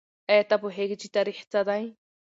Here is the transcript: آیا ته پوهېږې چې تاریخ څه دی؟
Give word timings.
آیا 0.31 0.43
ته 0.49 0.55
پوهېږې 0.63 0.95
چې 1.01 1.07
تاریخ 1.15 1.37
څه 1.51 1.59
دی؟ 1.67 1.83